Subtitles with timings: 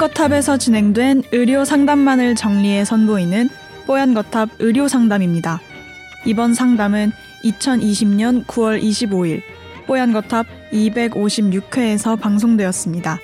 [0.00, 3.50] 뽀얀거탑에서 진행된 의료 상담만을 정리해 선보이는
[3.86, 5.60] 뽀얀거탑 의료 상담입니다.
[6.24, 7.12] 이번 상담은
[7.44, 9.42] 2020년 9월 25일
[9.86, 13.18] 뽀얀거탑 256회에서 방송되었습니다.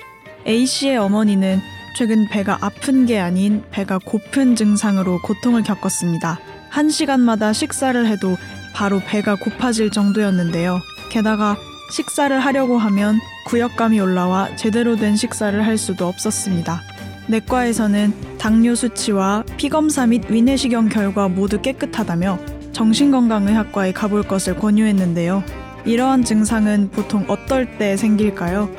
[0.45, 1.59] A씨의 어머니는
[1.97, 6.39] 최근 배가 아픈 게 아닌 배가 고픈 증상으로 고통을 겪었습니다.
[6.69, 8.37] 한 시간마다 식사를 해도
[8.75, 10.79] 바로 배가 고파질 정도였는데요.
[11.09, 11.57] 게다가
[11.89, 16.81] 식사를 하려고 하면 구역감이 올라와 제대로 된 식사를 할 수도 없었습니다.
[17.27, 22.39] 내과에서는 당뇨 수치와 피검사 및 위내시경 결과 모두 깨끗하다며
[22.73, 25.43] 정신건강의학과에 가볼 것을 권유했는데요.
[25.85, 28.69] 이러한 증상은 보통 어떨 때 생길까요?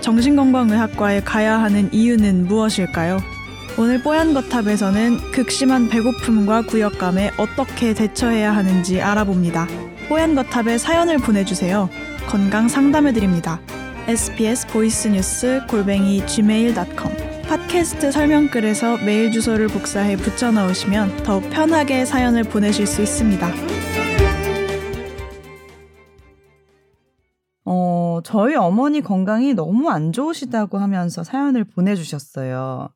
[0.00, 3.18] 정신건강의학과에 가야 하는 이유는 무엇일까요?
[3.76, 9.68] 오늘 뽀얀거탑에서는 극심한 배고픔과 구역감에 어떻게 대처해야 하는지 알아봅니다.
[10.08, 11.88] 뽀얀거탑에 사연을 보내주세요.
[12.28, 13.58] 건강 상담해 드립니다.
[14.06, 22.44] sbs voice news 골뱅이 gmail.com 팟캐스트 설명글에서 메일 주소를 복사해 붙여 넣으시면 더욱 편하게 사연을
[22.44, 23.48] 보내실 수 있습니다.
[27.64, 32.90] 어, 저희 어머니 건강이 너무 안 좋으시다고 하면서 사연을 보내주셨어요.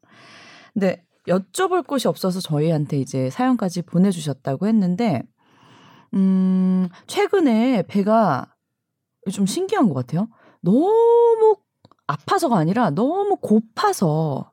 [0.74, 5.22] 근데 여쭤볼 곳이 없어서 저희한테 이제 사연까지 보내주셨다고 했는데,
[6.12, 8.51] 음, 최근에 배가
[9.30, 10.28] 좀 신기한 것 같아요.
[10.60, 11.56] 너무
[12.06, 14.50] 아파서가 아니라 너무 고파서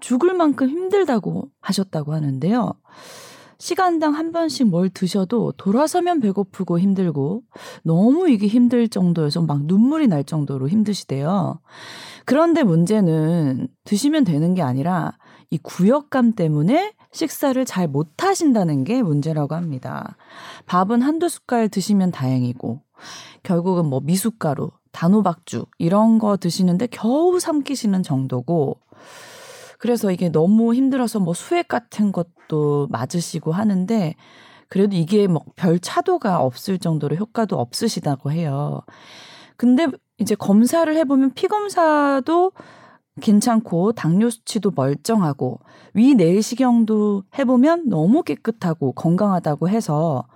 [0.00, 2.74] 죽을 만큼 힘들다고 하셨다고 하는데요.
[3.58, 7.42] 시간당 한 번씩 뭘 드셔도 돌아서면 배고프고 힘들고
[7.82, 11.60] 너무 이게 힘들 정도여서 막 눈물이 날 정도로 힘드시대요.
[12.24, 15.16] 그런데 문제는 드시면 되는 게 아니라
[15.50, 20.16] 이 구역감 때문에 식사를 잘 못 하신다는 게 문제라고 합니다.
[20.66, 22.80] 밥은 한두 숟갈 드시면 다행이고
[23.42, 28.78] 결국은 뭐 미숫가루, 단호박죽 이런 거 드시는데 겨우 삼키시는 정도고
[29.78, 34.14] 그래서 이게 너무 힘들어서 뭐 수액 같은 것도 맞으시고 하는데
[34.68, 38.82] 그래도 이게 뭐 별 차도가 없을 정도로 효과도 없으시다고 해요.
[39.56, 39.86] 근데
[40.18, 42.52] 이제 검사를 해보면 피 검사도
[43.20, 45.60] 괜찮고 당뇨 수치도 멀쩡하고
[45.94, 50.26] 위 내시경도 해보면 너무 깨끗하고 건강하다고 해서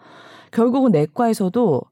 [0.52, 1.82] 결국은 내과에서도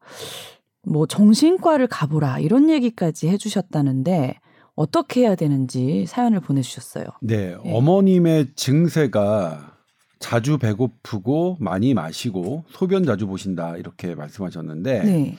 [0.87, 4.37] 뭐 정신과를 가보라 이런 얘기까지 해주셨다는데
[4.75, 7.07] 어떻게 해야 되는지 사연을 보내주셨어요.
[7.21, 7.75] 네, 네.
[7.75, 9.75] 어머님의 증세가
[10.19, 15.39] 자주 배고프고 많이 마시고 소변 자주 보신다 이렇게 말씀하셨는데 네.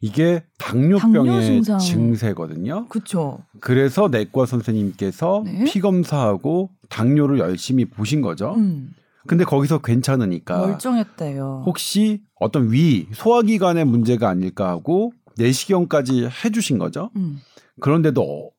[0.00, 2.86] 이게 당뇨병의 당뇨 증세거든요.
[2.88, 3.38] 그렇죠.
[3.60, 5.64] 그래서 내과 선생님께서 네?
[5.64, 8.54] 피 검사하고 당뇨를 열심히 보신 거죠.
[8.56, 8.92] 음.
[9.26, 11.62] 근데 거기서 괜찮으니까 멀쩡했대요.
[11.66, 17.10] 혹시 어떤 위 소화기관의 문제가 아닐까 하고 내시경까지 해주신 거죠.
[17.16, 17.40] 음.
[17.80, 18.50] 그런데도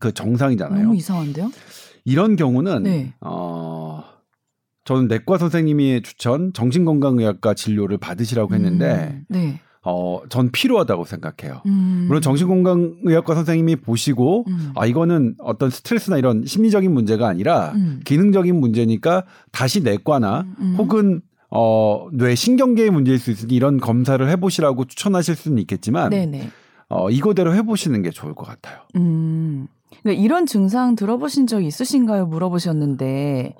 [0.00, 0.82] 그 정상이잖아요.
[0.82, 1.50] 너무 이상한데요?
[2.04, 3.14] 이런 경우는 네.
[3.20, 4.02] 어
[4.84, 9.24] 저는 내과 선생님이 추천 정신건강의학과 진료를 받으시라고 했는데 음.
[9.28, 9.60] 네.
[9.84, 11.60] 어, 전 필요하다고 생각해요.
[11.66, 12.04] 음.
[12.06, 14.72] 물론 정신건강의학과 선생님이 보시고, 음.
[14.76, 18.00] 아, 이거는 어떤 스트레스나 이런 심리적인 문제가 아니라 음.
[18.04, 20.74] 기능적인 문제니까 다시 내과나 음, 음.
[20.78, 26.48] 혹은 어, 뇌 신경계의 문제일 수 있으니 이런 검사를 해보시라고 추천하실 수는 있겠지만, 네네.
[26.88, 28.78] 어, 이거대로 해보시는 게 좋을 것 같아요.
[28.96, 29.66] 음.
[30.02, 32.26] 그러니까 이런 증상 들어보신 적 있으신가요?
[32.26, 33.56] 물어보셨는데,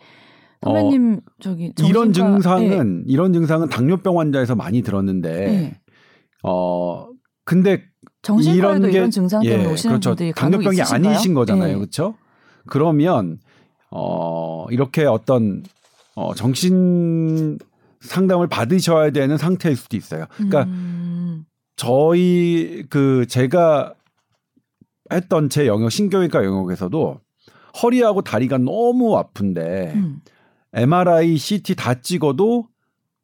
[0.63, 3.05] 선배님 어, 저기 정신과, 이런 증상은 네.
[3.09, 5.81] 이런 증상은 당뇨병 환자에서 많이 들었는데 네.
[6.43, 7.09] 어
[7.45, 7.85] 근데
[8.45, 10.11] 이런 게 이런 증상 때문에 예, 오시는 그렇죠.
[10.11, 11.75] 분들이 당뇨병이 아니신 거잖아요, 네.
[11.75, 12.15] 그렇죠?
[12.67, 13.39] 그러면
[13.91, 15.63] 어 이렇게 어떤
[16.15, 17.59] 어 정신
[18.01, 20.27] 상담을 받으셔야 되는 상태일 수도 있어요.
[20.37, 21.45] 그러니까 음.
[21.77, 23.95] 저희 그 제가
[25.13, 27.21] 했던 제 영역 신경외과 영역에서도
[27.83, 30.21] 허리하고 다리가 너무 아픈데 음.
[30.75, 32.67] MRI, CT 다 찍어도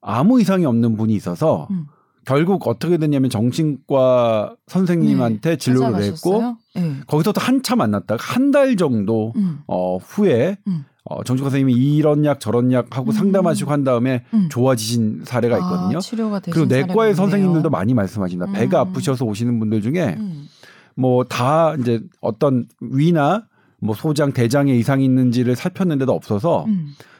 [0.01, 1.87] 아무 이상이 없는 분이 있어서 음.
[2.29, 6.97] 결국 어떻게 됐냐면 정신과 선생님한테 네, 진료를 했고 네.
[7.07, 9.61] 거기서 또 한참 만났다가 한 달 정도 음.
[9.67, 10.85] 어, 후에 음.
[11.05, 13.13] 어, 정신과 선생님이 이런 약 저런 약 하고 음.
[13.13, 14.49] 상담하시고 한 다음에 음.
[14.51, 15.97] 좋아지신 사례가 아, 있거든요.
[15.97, 18.53] 아, 치료가 그리고 내과의 선생님들도 많이 말씀하십니다.
[18.53, 18.89] 배가 음.
[18.89, 20.49] 아프셔서 오시는 분들 중에 음.
[20.97, 23.47] 뭐다 이제 어떤 위나
[23.81, 26.67] 뭐 소장 대장에 이상이 있는지를 살폈는데도 없어서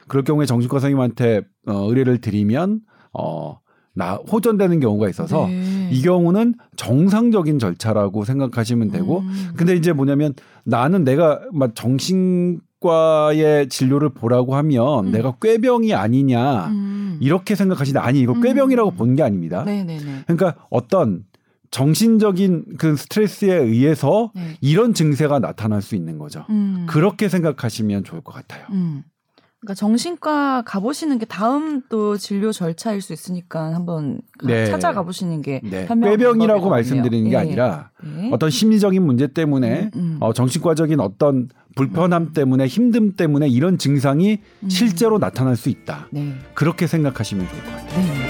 [0.07, 2.81] 그럴 경우에 정신과 선생님한테 어, 의뢰를 드리면
[3.13, 3.59] 어
[3.99, 5.89] 나 호전되는 경우가 있어서 네.
[5.91, 9.51] 이 경우는 정상적인 절차라고 생각하시면 되고 음.
[9.57, 15.11] 근데 이제 뭐냐면 나는 내가 막 정신 과의 진료를 보라고 하면 음.
[15.11, 17.17] 내가 꾀병이 아니냐 음.
[17.19, 18.41] 이렇게 생각하시는데 아니 이거 음.
[18.41, 19.63] 꾀병이라고 본 게 아닙니다.
[19.65, 20.23] 네네네.
[20.27, 21.25] 그러니까 어떤
[21.71, 24.57] 정신적인 그 스트레스에 의해서 네.
[24.61, 26.45] 이런 증세가 나타날 수 있는 거죠.
[26.49, 26.85] 음.
[26.89, 28.65] 그렇게 생각하시면 좋을 것 같아요.
[28.71, 29.03] 음.
[29.61, 34.65] 그러니까 정신과 가보시는 게 다음 또 진료 절차일 수 있으니까 한번 가- 네.
[34.67, 35.85] 찾아가 보시는 게 네.
[35.85, 36.69] 꾀병이라고.
[36.69, 37.39] 말씀드리는 게 예.
[37.39, 38.29] 아니라 네.
[38.31, 40.17] 어떤 심리적인 문제 때문에 음, 음.
[40.21, 44.69] 어, 정신과적인 어떤 불편함 때문에 힘듦 때문에 이런 증상이 음.
[44.69, 46.07] 실제로 나타날 수 있다.
[46.11, 46.35] 네.
[46.53, 47.99] 그렇게 생각하시면 좋을 것 같아요.
[48.05, 48.28] 네.